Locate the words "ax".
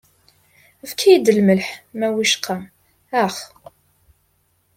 3.23-3.35